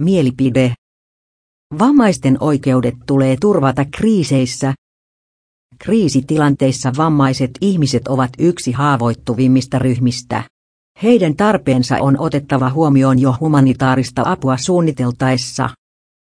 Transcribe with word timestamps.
Mielipide. 0.00 0.74
Vammaisten 1.78 2.36
oikeudet 2.40 2.94
tulee 3.06 3.36
turvata 3.40 3.84
kriiseissä. 3.96 4.74
Kriisitilanteissa 5.78 6.92
vammaiset 6.96 7.50
ihmiset 7.60 8.08
ovat 8.08 8.30
yksi 8.38 8.72
haavoittuvimmista 8.72 9.78
ryhmistä. 9.78 10.42
Heidän 11.02 11.36
tarpeensa 11.36 11.96
on 12.00 12.20
otettava 12.20 12.70
huomioon 12.70 13.18
jo 13.18 13.34
humanitaarista 13.40 14.22
apua 14.26 14.56
suunniteltaessa. 14.56 15.68